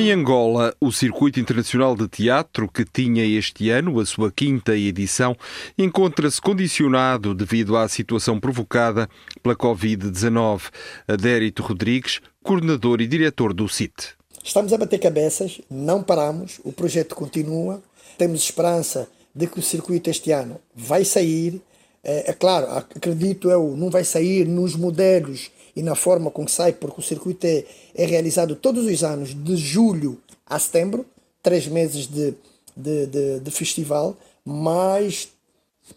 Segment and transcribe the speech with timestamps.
[0.00, 5.36] Em Angola, o Circuito Internacional de Teatro, que tinha este ano a sua quinta edição,
[5.76, 9.10] encontra-se condicionado devido à situação provocada
[9.42, 10.70] pela Covid-19.
[11.06, 14.14] Adérito Rodrigues, coordenador e diretor do CIT.
[14.42, 17.82] Estamos a bater cabeças, não paramos, o projeto continua,
[18.16, 21.60] temos esperança de que o circuito este ano vai sair.
[22.02, 26.50] É, é claro, acredito eu, não vai sair nos modelos e na forma com que
[26.50, 31.06] sai, porque o circuito é, é realizado todos os anos, de julho a setembro,
[31.42, 32.34] três meses de,
[32.76, 35.28] de, de, de festival, mas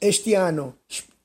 [0.01, 0.73] este ano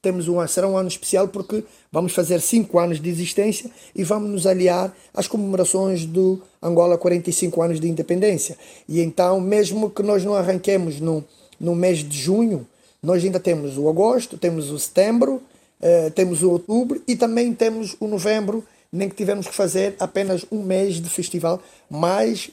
[0.01, 4.31] temos um, será um ano especial porque vamos fazer cinco anos de existência e vamos
[4.31, 8.57] nos aliar às comemorações do Angola 45 anos de independência.
[8.89, 11.25] E então, mesmo que nós não arranquemos no,
[11.59, 12.67] no mês de junho,
[13.03, 15.43] nós ainda temos o agosto, temos o setembro,
[15.81, 20.45] Uh, temos o outubro e também temos o novembro, nem que tivemos que fazer apenas
[20.51, 22.51] um mês de festival, mas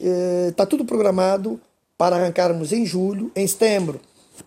[0.50, 1.60] está uh, tudo programado
[1.98, 4.00] para arrancarmos em julho, em setembro,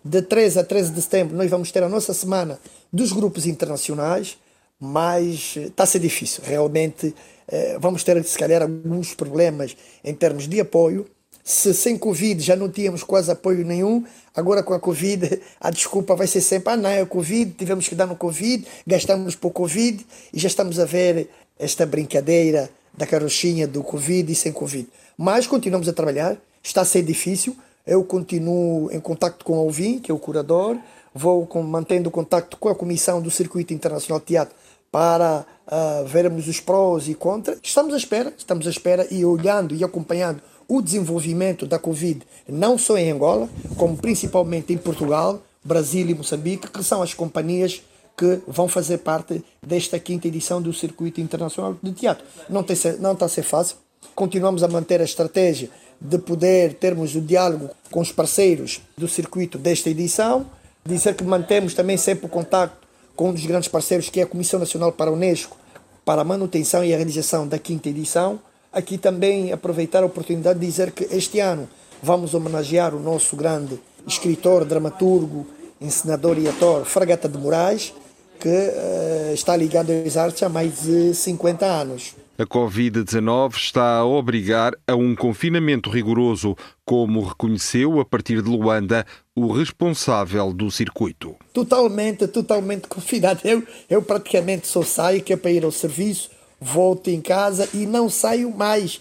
[0.04, 2.58] de 13 a 13 de setembro, nós vamos ter a nossa semana
[2.92, 4.38] dos grupos internacionais,
[4.78, 6.42] mas está eh, a ser difícil.
[6.44, 11.06] Realmente uh, vamos ter, se calhar, alguns problemas em termos de apoio
[11.48, 14.04] se sem Covid já não tínhamos quase apoio nenhum,
[14.36, 17.94] agora com a Covid a desculpa vai ser sempre: ah, não, é Covid, tivemos que
[17.94, 23.66] dar no Covid, gastamos por Covid e já estamos a ver esta brincadeira da carochinha
[23.66, 24.86] do Covid e sem Covid.
[25.16, 27.56] Mas continuamos a trabalhar, está a ser difícil.
[27.86, 30.76] Eu continuo em contato com o Alvin, que é o curador,
[31.14, 34.54] vou com, mantendo contato com a Comissão do Circuito Internacional de Teatro
[34.92, 37.58] para uh, vermos os prós e contras.
[37.62, 42.76] Estamos à espera, estamos à espera e olhando e acompanhando o desenvolvimento da Covid, não
[42.76, 47.82] só em Angola, como principalmente em Portugal, Brasil e Moçambique, que são as companhias
[48.16, 52.26] que vão fazer parte desta quinta edição do Circuito Internacional de Teatro.
[52.50, 53.76] Não, tem, não está a ser fácil.
[54.14, 55.70] Continuamos a manter a estratégia
[56.00, 60.46] de poder termos o diálogo com os parceiros do circuito desta edição,
[60.84, 62.76] dizer que mantemos também sempre o contato
[63.16, 65.56] com um dos grandes parceiros, que é a Comissão Nacional para a Unesco,
[66.04, 68.40] para a manutenção e a realização da quinta edição,
[68.72, 71.68] aqui também aproveitar a oportunidade de dizer que este ano
[72.02, 75.46] vamos homenagear o nosso grande escritor, dramaturgo,
[75.80, 77.92] encenador e ator Fragata de Moraes,
[78.38, 82.14] que uh, está ligado às artes há mais de 50 anos.
[82.38, 89.04] A Covid-19 está a obrigar a um confinamento rigoroso, como reconheceu a partir de Luanda
[89.34, 91.34] o responsável do circuito.
[91.52, 93.40] Totalmente, totalmente confinado.
[93.42, 96.30] Eu, eu praticamente só saio que é para ir ao serviço,
[96.60, 99.00] volto em casa e não saio mais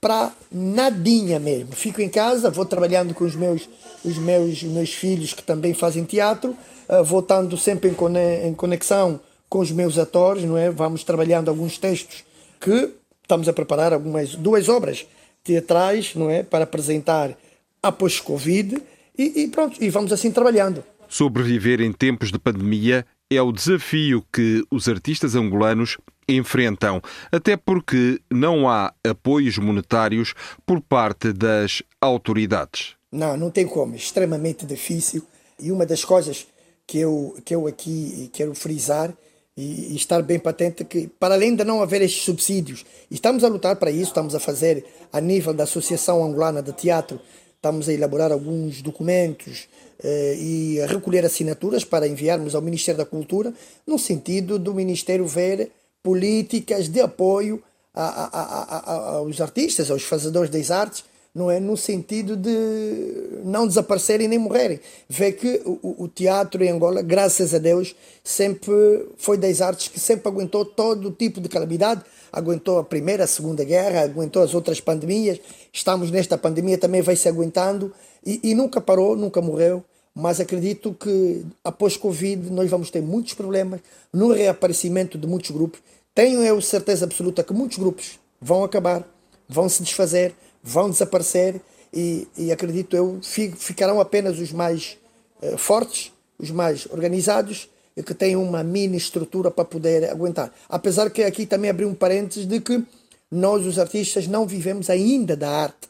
[0.00, 1.72] para nadinha mesmo.
[1.72, 3.68] Fico em casa, vou trabalhando com os meus,
[4.04, 6.56] os meus, meus filhos que também fazem teatro,
[6.88, 10.70] uh, vou estando sempre em, em conexão com os meus atores, não é?
[10.70, 12.24] Vamos trabalhando alguns textos
[12.60, 12.90] que
[13.22, 15.06] estamos a preparar algumas duas obras
[15.42, 17.36] teatrais, não é, para apresentar
[17.82, 18.80] após Covid
[19.16, 20.82] e, e pronto, e vamos assim trabalhando.
[21.08, 25.98] Sobreviver em tempos de pandemia é o desafio que os artistas angolanos
[26.36, 32.94] enfrentam, até porque não há apoios monetários por parte das autoridades.
[33.10, 35.22] Não, não tem como, é extremamente difícil.
[35.58, 36.46] E uma das coisas
[36.86, 39.12] que eu, que eu aqui quero frisar
[39.56, 43.48] e, e estar bem patente que, para além de não haver estes subsídios, estamos a
[43.48, 47.20] lutar para isso, estamos a fazer a nível da Associação Angolana de Teatro,
[47.56, 49.68] estamos a elaborar alguns documentos
[50.02, 53.52] eh, e a recolher assinaturas para enviarmos ao Ministério da Cultura,
[53.86, 55.70] no sentido do Ministério ver
[56.02, 57.62] políticas de apoio
[57.94, 61.04] a, a, a, aos artistas, aos fazedores das artes,
[61.34, 64.80] não é no sentido de não desaparecerem nem morrerem.
[65.08, 67.94] Vê que o, o, teatro em Angola, graças a Deus,
[68.24, 68.72] sempre
[69.16, 72.02] foi das artes que sempre aguentou todo tipo de calamidade,
[72.32, 75.38] aguentou a primeira, a segunda guerra, aguentou as outras pandemias.
[75.72, 77.92] Estamos nesta pandemia também vai se aguentando
[78.26, 79.84] e, e nunca parou, nunca morreu.
[80.14, 83.80] Mas acredito que após Covid nós vamos ter muitos problemas
[84.12, 85.80] no reaparecimento de muitos grupos.
[86.14, 89.06] Tenho eu certeza absoluta que muitos grupos vão acabar,
[89.48, 91.60] vão se desfazer vão desaparecer
[91.92, 93.18] e, e acredito eu
[93.56, 94.98] ficarão apenas os mais
[95.42, 100.50] uh, fortes os mais organizados e que têm uma mini estrutura para poder aguentar.
[100.70, 102.82] Apesar que aqui também abri um parênteses de que
[103.30, 105.88] nós, os artistas, não vivemos ainda da arte.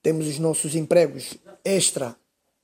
[0.00, 1.34] Temos os nossos empregos
[1.64, 2.14] extra,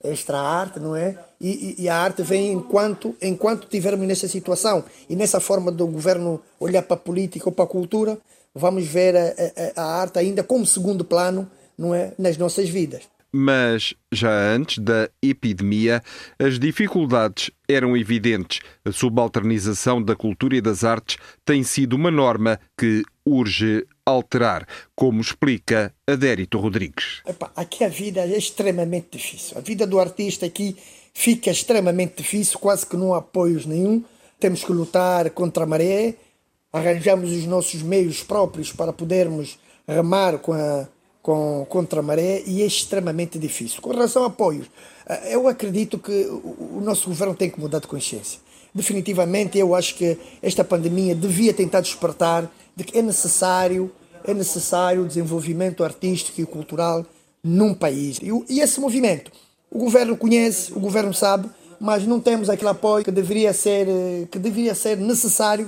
[0.03, 1.17] extra arte, não é?
[1.39, 5.85] E, e, e, a arte vem enquanto enquanto estivermos nessa situação e nessa forma do
[5.87, 8.17] governo olhar para a política ou para a cultura,
[8.53, 9.33] vamos ver a,
[9.75, 13.03] a, a arte ainda como segundo plano, não é, nas nossas vidas.
[13.31, 16.01] Mas já antes da epidemia,
[16.39, 18.61] as dificuldades eram evidentes.
[18.85, 24.65] A subalternização da cultura e das artes tem sido uma norma que urge alterar,
[24.95, 27.21] como explica Adérito Rodrigues.
[27.25, 29.57] Epa, aqui a vida é extremamente difícil.
[29.57, 30.77] A vida do artista aqui
[31.13, 34.01] fica extremamente difícil, quase que não há apoios nenhum.
[34.39, 36.15] Temos que lutar contra a maré,
[36.71, 40.87] arranjamos os nossos meios próprios para podermos remar com a,
[41.21, 43.81] com, contra a maré e é extremamente difícil.
[43.81, 44.67] Com relação a apoios,
[45.05, 48.39] eh, eu acredito que o nosso governo tem que mudar de consciência.
[48.73, 53.91] Definitivamente, eu acho que esta pandemia devia tentar despertar de que é necessário,
[54.23, 57.03] é necessário o desenvolvimento artístico e cultural
[57.43, 58.19] num país.
[58.21, 59.31] E, e esse movimento,
[59.71, 64.27] o governo conhece, o governo sabe, mas não temos aquele apoio que deveria ser, eh,
[64.31, 65.67] que deveria ser necessário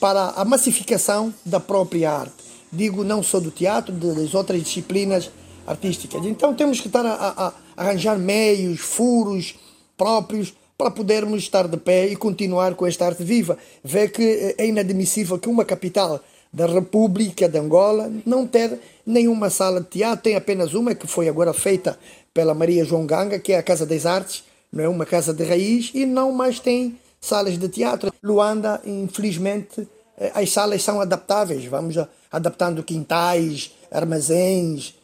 [0.00, 2.32] para a massificação da própria arte.
[2.72, 5.30] Digo não só do teatro, das outras disciplinas
[5.66, 6.24] artísticas.
[6.24, 9.54] Então temos que estar a, a, a arranjar meios, furos
[9.94, 13.58] próprios para podermos estar de pé e continuar com esta arte viva.
[13.84, 16.20] Vê que eh, é inadmissível que uma capital
[16.56, 21.28] da República de Angola não ter nenhuma sala de teatro, tem apenas uma que foi
[21.28, 21.98] agora feita
[22.32, 24.42] pela Maria João Ganga, que é a Casa das Artes,
[24.72, 28.10] não é uma casa de raiz, e não mais tem salas de teatro.
[28.24, 29.86] Luanda, infelizmente,
[30.16, 31.94] eh, as salas são adaptáveis, vamos
[32.32, 34.94] adaptando quintais, armazéns,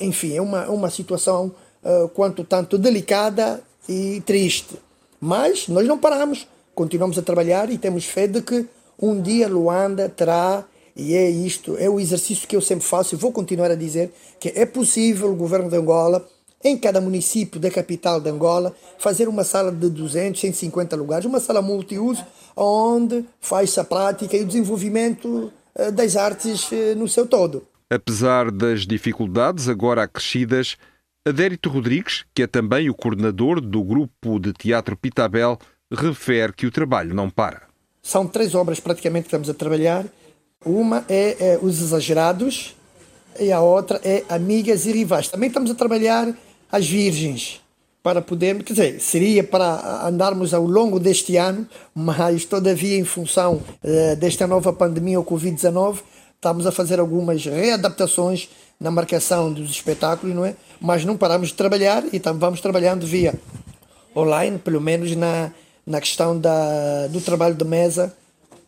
[0.00, 4.76] enfim, é uma, uma situação uh, quanto tanto delicada e triste.
[5.18, 8.66] Mas nós não paramos, continuamos a trabalhar e temos fé de que
[9.00, 10.64] um dia Luanda terá
[10.98, 14.12] e é isto, é o exercício que eu sempre faço e vou continuar a dizer
[14.40, 16.28] que é possível o governo de Angola,
[16.62, 21.38] em cada município da capital de Angola, fazer uma sala de 200, 150 lugares, uma
[21.38, 27.28] sala multiuso, onde faz-se a prática e o desenvolvimento eh, das artes eh, no seu
[27.28, 27.62] todo.
[27.88, 30.76] Apesar das dificuldades agora acrescidas,
[31.24, 35.56] Adérito Rodrigues, que é também o coordenador do grupo de teatro Pitabel,
[35.92, 37.62] refere que o trabalho não para.
[38.02, 40.04] São três obras praticamente que estamos a trabalhar
[40.64, 42.74] uma é, é, Os Exagerados
[43.38, 45.28] e a outra é Amigas e Rivais.
[45.28, 46.34] Também estamos a trabalhar
[46.70, 47.60] as Virgens
[48.02, 53.62] para podermos, quer dizer, seria para andarmos ao longo deste ano, mas todavia em função
[53.82, 55.98] uh, desta nova pandemia, o Covid-19,
[56.34, 58.48] estamos a fazer algumas readaptações
[58.80, 60.54] na marcação dos espetáculos, não é?
[60.80, 63.34] Mas não paramos de trabalhar e vamos trabalhando via
[64.16, 65.50] online, pelo menos na,
[65.84, 68.14] na questão da, do trabalho de mesa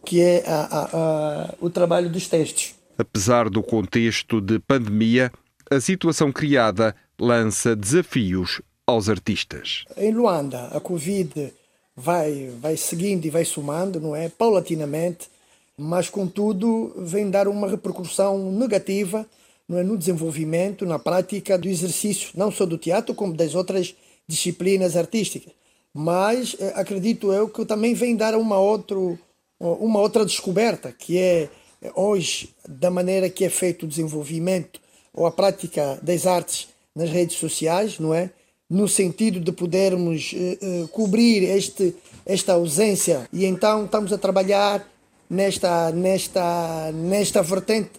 [0.04, 2.74] que é a, a, a, o trabalho dos testes.
[2.98, 5.32] Apesar do contexto de pandemia,
[5.70, 9.84] a situação criada lança desafios aos artistas.
[9.96, 11.52] Em Luanda, a Covid
[11.96, 14.28] vai, vai seguindo e vai somando, não é?
[14.28, 15.28] Paulatinamente,
[15.76, 19.26] mas contudo vem dar uma repercussão negativa
[19.68, 19.82] não é?
[19.82, 23.94] no desenvolvimento, na prática do exercício, não só do teatro, como das outras
[24.26, 25.52] disciplinas artísticas.
[25.94, 29.18] Mas eh, acredito eu que também vem dar uma outro
[29.60, 31.48] uma outra descoberta, que é
[31.94, 34.80] hoje, da maneira que é feito o desenvolvimento
[35.12, 38.30] ou a prática das artes nas redes sociais, não é?
[38.68, 43.28] No sentido de podermos uh, uh, cobrir este, esta ausência.
[43.32, 44.86] E então estamos a trabalhar
[45.28, 47.90] nesta, nesta, nesta vertente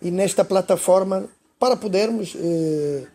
[0.00, 3.06] e nesta plataforma para podermos uh,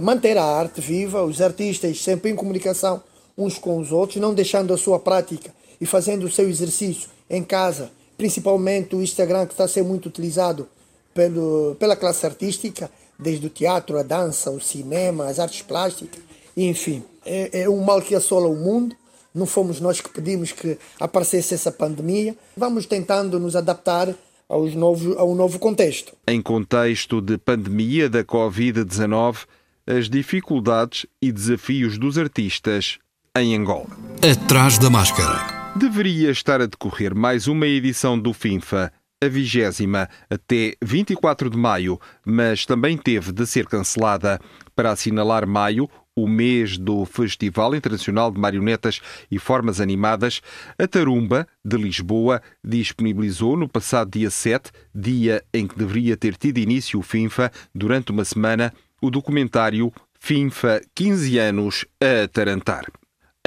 [0.00, 3.02] manter a arte viva, os artistas sempre em comunicação
[3.36, 7.42] uns com os outros, não deixando a sua prática e fazendo o seu exercício em
[7.42, 10.68] casa, principalmente o Instagram que está a ser muito utilizado
[11.14, 16.20] pelo, pela classe artística, desde o teatro, a dança, o cinema, as artes plásticas,
[16.56, 17.02] enfim.
[17.26, 18.94] É, é um mal que assola o mundo.
[19.34, 22.36] Não fomos nós que pedimos que aparecesse essa pandemia.
[22.56, 24.14] Vamos tentando nos adaptar
[24.48, 26.12] aos novos, ao novo contexto.
[26.26, 29.46] Em contexto de pandemia da Covid-19,
[29.86, 32.98] as dificuldades e desafios dos artistas
[33.36, 33.88] em Angola.
[34.22, 35.57] Atrás da máscara.
[35.78, 38.92] Deveria estar a decorrer mais uma edição do FINFA,
[39.22, 44.40] a vigésima, até 24 de maio, mas também teve de ser cancelada.
[44.74, 50.40] Para assinalar maio, o mês do Festival Internacional de Marionetas e Formas Animadas,
[50.76, 56.58] a Tarumba, de Lisboa, disponibilizou no passado dia 7, dia em que deveria ter tido
[56.58, 62.84] início o FINFA, durante uma semana, o documentário FINFA 15 anos a Tarantar.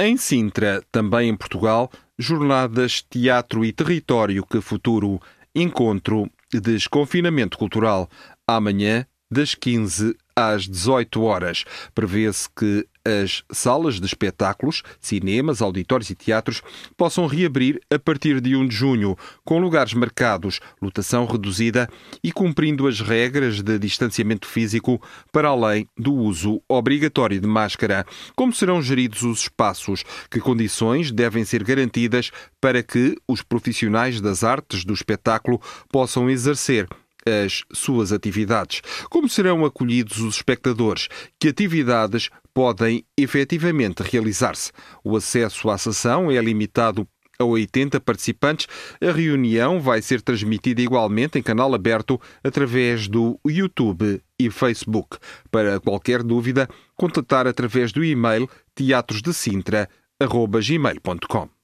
[0.00, 1.90] Em Sintra, também em Portugal,
[2.24, 5.20] jornadas Teatro e Território que Futuro,
[5.54, 8.08] encontro de desconfinamento cultural,
[8.46, 11.64] amanhã das 15 às 18 horas.
[11.94, 16.62] Prevê-se que as salas de espetáculos, cinemas, auditórios e teatros
[16.96, 21.88] possam reabrir a partir de 1 de junho, com lugares marcados, lotação reduzida
[22.22, 28.06] e cumprindo as regras de distanciamento físico para além do uso obrigatório de máscara.
[28.36, 30.04] Como serão geridos os espaços?
[30.30, 35.60] Que condições devem ser garantidas para que os profissionais das artes do espetáculo
[35.90, 36.86] possam exercer
[37.26, 38.82] as suas atividades.
[39.08, 41.08] Como serão acolhidos os espectadores?
[41.38, 44.72] Que atividades podem efetivamente realizar-se?
[45.04, 47.06] O acesso à sessão é limitado
[47.38, 48.66] a 80 participantes.
[49.00, 55.18] A reunião vai ser transmitida igualmente em canal aberto através do YouTube e Facebook.
[55.50, 61.61] Para qualquer dúvida, contatar através do e-mail teatrosdecintra.gmail.com.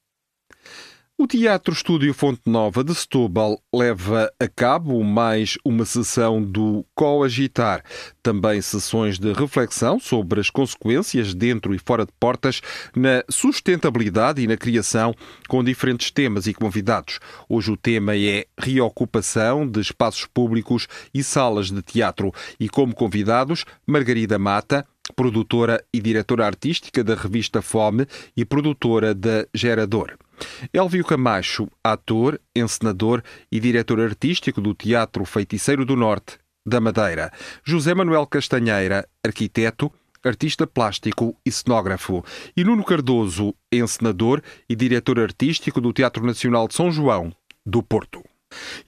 [1.21, 7.83] O Teatro Estúdio Fonte Nova de Setúbal leva a cabo mais uma sessão do Coagitar,
[8.23, 12.61] também sessões de reflexão sobre as consequências dentro e fora de portas
[12.95, 15.13] na sustentabilidade e na criação,
[15.49, 17.19] com diferentes temas e convidados.
[17.49, 23.65] Hoje o tema é reocupação de espaços públicos e salas de teatro e como convidados
[23.85, 28.07] Margarida Mata, produtora e diretora artística da revista Fome
[28.37, 30.17] e produtora da Gerador.
[30.73, 37.33] Elvio Camacho, ator, encenador e diretor artístico do Teatro Feiticeiro do Norte, da Madeira.
[37.65, 39.93] José Manuel Castanheira, arquiteto,
[40.25, 42.25] artista plástico e cenógrafo.
[42.57, 47.33] E Nuno Cardoso, encenador e diretor artístico do Teatro Nacional de São João,
[47.65, 48.23] do Porto.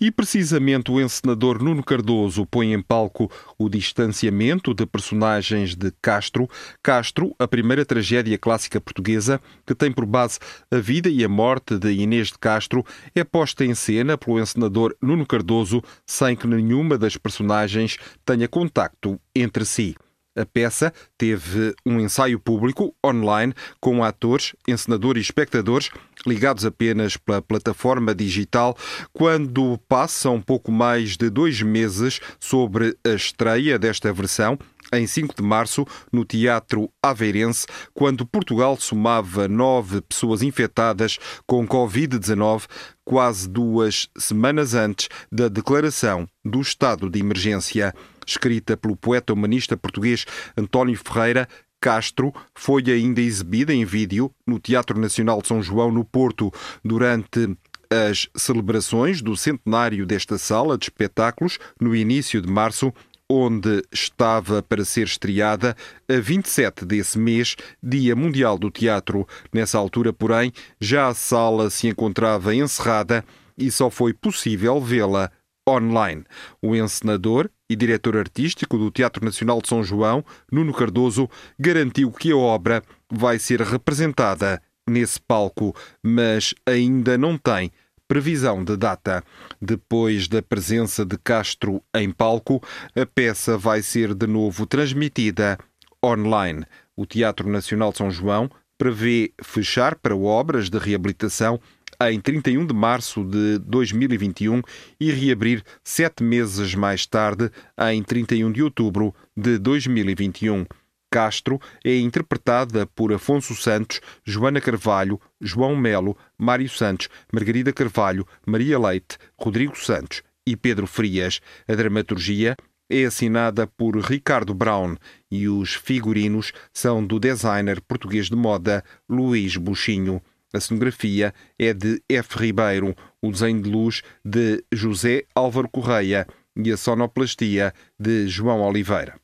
[0.00, 6.48] E precisamente o encenador Nuno Cardoso põe em palco o distanciamento de personagens de Castro.
[6.82, 10.38] Castro, a primeira tragédia clássica portuguesa, que tem por base
[10.70, 14.96] a vida e a morte de Inês de Castro, é posta em cena pelo encenador
[15.02, 19.94] Nuno Cardoso sem que nenhuma das personagens tenha contacto entre si.
[20.36, 25.90] A peça teve um ensaio público online com atores, encenadores e espectadores
[26.26, 28.76] ligados apenas pela plataforma digital,
[29.12, 34.58] quando passa um pouco mais de dois meses sobre a estreia desta versão
[34.92, 42.64] em 5 de março, no Teatro Aveirense, quando Portugal somava nove pessoas infectadas com Covid-19,
[43.04, 47.94] quase duas semanas antes da declaração do estado de emergência.
[48.30, 50.24] Escrita pelo poeta humanista português
[50.56, 51.48] António Ferreira,
[51.80, 56.52] Castro foi ainda exibida em vídeo no Teatro Nacional de São João, no Porto,
[56.84, 57.56] durante
[57.90, 62.92] as celebrações do centenário desta sala de espetáculos, no início de março,
[63.28, 65.76] onde estava para ser estreada
[66.08, 69.26] a 27 desse mês, Dia Mundial do Teatro.
[69.52, 73.24] Nessa altura, porém, já a sala se encontrava encerrada
[73.58, 75.32] e só foi possível vê-la
[75.70, 76.24] online.
[76.60, 82.32] O encenador e diretor artístico do Teatro Nacional de São João, Nuno Cardoso, garantiu que
[82.32, 87.70] a obra vai ser representada nesse palco, mas ainda não tem
[88.08, 89.22] previsão de data.
[89.62, 92.60] Depois da presença de Castro em palco,
[92.96, 95.56] a peça vai ser de novo transmitida
[96.04, 96.64] online.
[96.96, 101.60] O Teatro Nacional de São João prevê fechar para obras de reabilitação
[102.08, 104.62] em 31 de março de 2021
[104.98, 107.50] e reabrir sete meses mais tarde,
[107.92, 110.64] em 31 de outubro de 2021.
[111.10, 118.78] Castro é interpretada por Afonso Santos, Joana Carvalho, João Melo, Mário Santos, Margarida Carvalho, Maria
[118.78, 121.40] Leite, Rodrigo Santos e Pedro Frias.
[121.68, 122.56] A dramaturgia
[122.88, 124.96] é assinada por Ricardo Brown
[125.30, 130.22] e os figurinos são do designer português de moda Luís Buchinho.
[130.52, 132.38] A cenografia é de F.
[132.38, 136.26] Ribeiro, o desenho de luz de José Álvaro Correia
[136.56, 139.14] e a sonoplastia de João Oliveira.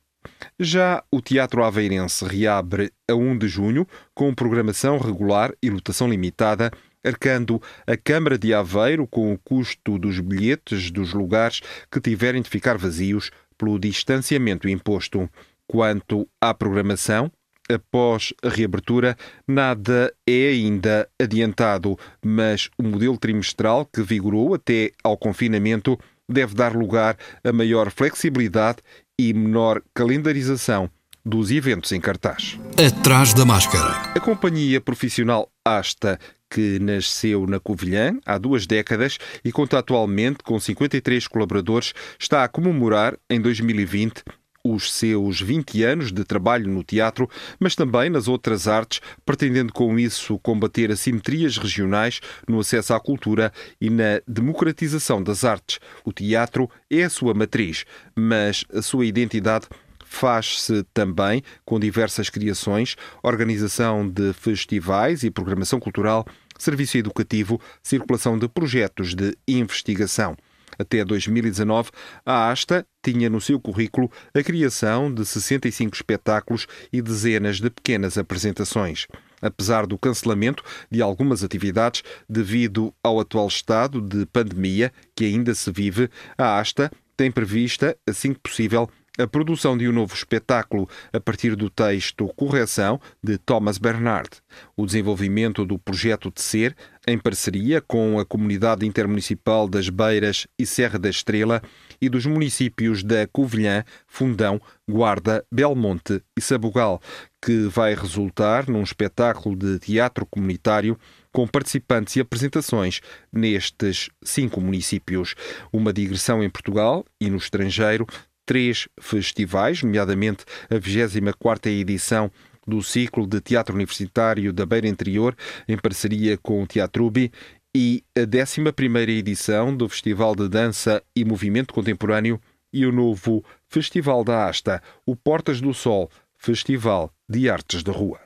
[0.59, 6.71] Já o Teatro Aveirense reabre a 1 de junho com programação regular e lotação limitada,
[7.03, 12.49] arcando a Câmara de Aveiro com o custo dos bilhetes dos lugares que tiverem de
[12.49, 15.29] ficar vazios pelo distanciamento imposto.
[15.67, 17.29] Quanto à programação,
[17.69, 25.17] após a reabertura, nada é ainda adiantado, mas o modelo trimestral que vigorou até ao
[25.17, 28.79] confinamento deve dar lugar a maior flexibilidade
[29.19, 30.89] e menor calendarização
[31.25, 32.57] dos eventos em cartaz.
[32.77, 33.91] Atrás da máscara.
[34.15, 36.17] A companhia profissional Asta,
[36.49, 42.47] que nasceu na Covilhã há duas décadas e conta atualmente com 53 colaboradores, está a
[42.47, 44.23] comemorar em 2020
[44.63, 49.97] os seus 20 anos de trabalho no teatro, mas também nas outras artes, pretendendo com
[49.97, 55.79] isso combater assimetrias regionais no acesso à cultura e na democratização das artes.
[56.03, 57.85] O teatro é a sua matriz,
[58.15, 59.67] mas a sua identidade
[60.09, 66.25] faz-se também com diversas criações, organização de festivais e programação cultural,
[66.57, 70.35] serviço educativo, circulação de projetos de investigação.
[70.77, 71.91] Até 2019,
[72.25, 78.17] a Asta tinha no seu currículo a criação de 65 espetáculos e dezenas de pequenas
[78.17, 79.07] apresentações.
[79.41, 85.71] Apesar do cancelamento de algumas atividades devido ao atual estado de pandemia que ainda se
[85.71, 91.19] vive, a Asta tem prevista, assim que possível, a produção de um novo espetáculo a
[91.19, 94.29] partir do texto Correção de Thomas Bernard,
[94.75, 96.75] o desenvolvimento do projeto de ser,
[97.07, 101.61] em parceria com a Comunidade Intermunicipal das Beiras e Serra da Estrela
[102.01, 107.01] e dos municípios da Covilhã, Fundão, Guarda, Belmonte e Sabugal,
[107.41, 110.97] que vai resultar num espetáculo de teatro comunitário
[111.31, 112.99] com participantes e apresentações
[113.31, 115.35] nestes cinco municípios.
[115.71, 118.07] Uma digressão em Portugal e no estrangeiro
[118.47, 122.31] três festivais, nomeadamente a 24ª edição
[122.65, 125.35] do ciclo de teatro universitário da Beira Interior,
[125.67, 127.31] em parceria com o Teatro Ubi,
[127.75, 132.41] e a 11ª edição do Festival de Dança e Movimento Contemporâneo
[132.73, 138.19] e o novo Festival da Asta, o Portas do Sol, Festival de Artes da Rua.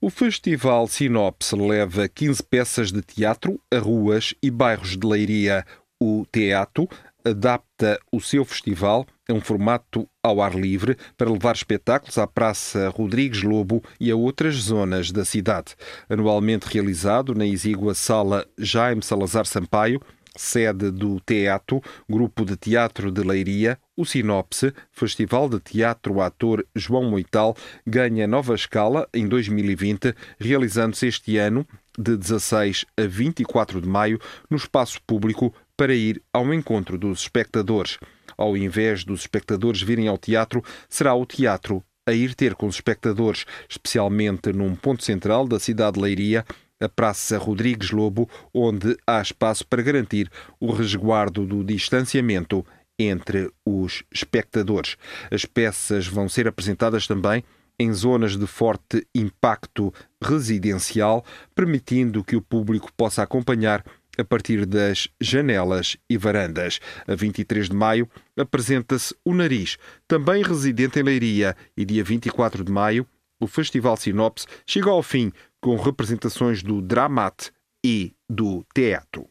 [0.00, 5.64] O Festival Sinopse leva 15 peças de teatro a ruas e bairros de Leiria.
[6.00, 6.88] O teatro
[7.24, 12.90] adapta o seu festival a um formato ao ar livre para levar espetáculos à Praça
[12.90, 15.74] Rodrigues Lobo e a outras zonas da cidade.
[16.08, 20.00] Anualmente realizado na exígua Sala Jaime Salazar Sampaio,
[20.36, 27.04] sede do Teatro, Grupo de Teatro de Leiria, o Sinopse, Festival de Teatro Ator João
[27.04, 31.66] Moital, ganha nova escala em 2020, realizando-se este ano
[31.96, 37.98] de 16 a 24 de maio no espaço público para ir ao encontro dos espectadores.
[38.36, 42.76] Ao invés dos espectadores virem ao teatro, será o teatro a ir ter com os
[42.76, 46.44] espectadores, especialmente num ponto central da cidade de Leiria,
[46.80, 52.64] a Praça Rodrigues Lobo, onde há espaço para garantir o resguardo do distanciamento
[52.98, 54.96] entre os espectadores.
[55.30, 57.42] As peças vão ser apresentadas também
[57.78, 63.84] em zonas de forte impacto residencial, permitindo que o público possa acompanhar
[64.18, 66.80] a partir das janelas e varandas.
[67.06, 72.72] A 23 de maio apresenta-se o Nariz, também residente em Leiria, e dia 24 de
[72.72, 73.06] maio
[73.40, 77.50] o Festival Sinopse chega ao fim com representações do Dramat
[77.84, 79.28] e do Teatro.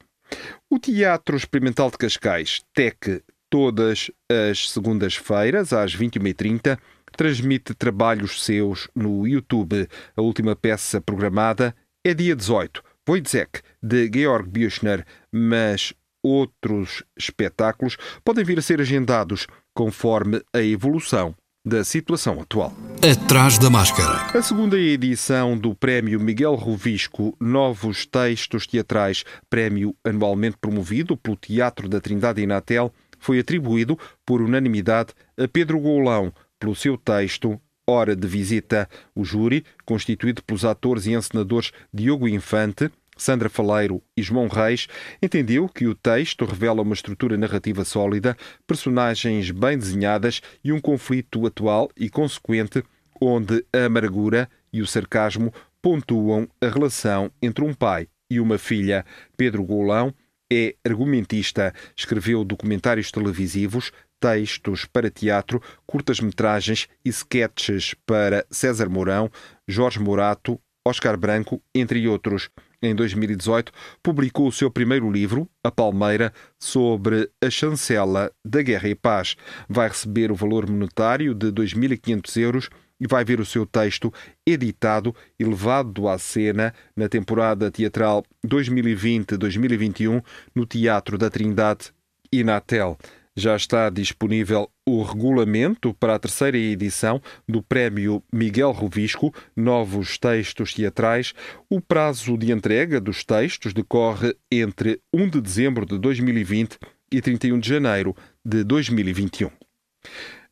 [0.70, 6.78] O Teatro Experimental de Cascais, TEC, todas as segundas-feiras, às 21h30,
[7.16, 9.88] transmite trabalhos seus no YouTube.
[10.16, 18.44] A última peça programada é dia 18 Wojciech, de Georg Büchner, mas outros espetáculos podem
[18.44, 21.36] vir a ser agendados conforme a evolução
[21.66, 22.74] da situação atual.
[23.02, 24.38] Atrás da máscara.
[24.38, 31.88] A segunda edição do Prémio Miguel Rovisco Novos Textos Teatrais, prémio anualmente promovido pelo Teatro
[31.88, 38.28] da Trindade Inatel, foi atribuído por unanimidade a Pedro Goulão pelo seu texto Hora de
[38.28, 38.90] Visita.
[39.14, 44.88] O júri, constituído pelos atores e encenadores Diogo Infante, Sandra Faleiro e João Reis,
[45.22, 51.46] entendeu que o texto revela uma estrutura narrativa sólida, personagens bem desenhadas e um conflito
[51.46, 52.84] atual e consequente,
[53.22, 59.06] onde a amargura e o sarcasmo pontuam a relação entre um pai e uma filha.
[59.38, 60.14] Pedro Golão
[60.52, 63.92] é argumentista, escreveu documentários televisivos,
[64.24, 69.30] textos para teatro, curtas-metragens e sketches para César Mourão,
[69.68, 70.58] Jorge Morato,
[70.88, 72.50] Oscar Branco, entre outros.
[72.82, 78.96] Em 2018, publicou o seu primeiro livro, A Palmeira, sobre a chancela da Guerra e
[78.96, 79.36] Paz.
[79.68, 82.70] Vai receber o valor monetário de 2.500 euros
[83.02, 84.14] e vai ver o seu texto
[84.48, 90.24] editado e levado à cena na temporada teatral 2020-2021
[90.56, 91.92] no Teatro da Trindade
[92.32, 92.98] e na TEL
[93.36, 100.74] já está disponível o regulamento para a terceira edição do Prémio Miguel Rovisco Novos Textos
[100.74, 101.34] Teatrais.
[101.70, 106.78] O prazo de entrega dos textos decorre entre 1 de dezembro de 2020
[107.12, 108.16] e 31 de janeiro
[108.46, 109.50] de 2021.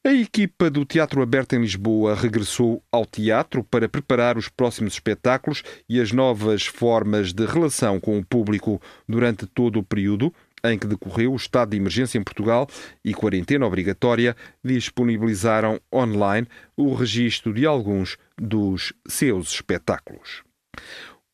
[0.04, 5.62] A equipa do Teatro Aberto em Lisboa regressou ao teatro para preparar os próximos espetáculos
[5.88, 10.34] e as novas formas de relação com o público durante todo o período
[10.64, 12.68] em que decorreu o estado de emergência em Portugal
[13.04, 16.48] e quarentena obrigatória, disponibilizaram online
[16.78, 20.44] o registro de alguns dos seus espetáculos.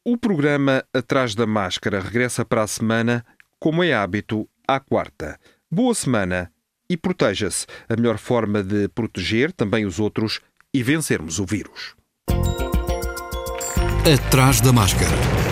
[0.05, 3.25] O programa Atrás da Máscara regressa para a semana,
[3.59, 5.37] como é hábito, à quarta.
[5.69, 6.51] Boa semana
[6.89, 7.65] e proteja-se.
[7.89, 10.39] A melhor forma de proteger também os outros
[10.73, 11.95] e vencermos o vírus.
[14.05, 15.46] Atrás da Máscara.